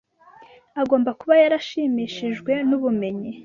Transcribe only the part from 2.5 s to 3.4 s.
nubumenyi